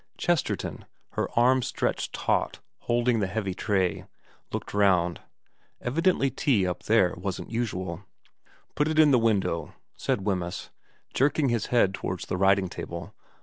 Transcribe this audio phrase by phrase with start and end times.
[0.17, 4.05] Chesterton, her arms stretched taut holding the heavy tray,
[4.51, 5.21] looked round.
[5.79, 8.03] Evidently tea up there wasn't usual.'
[8.75, 10.71] Put it in the window/ said Wemyss,
[11.13, 13.13] jerking his head towards the writing table.